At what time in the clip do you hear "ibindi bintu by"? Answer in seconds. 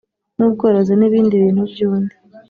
1.07-1.79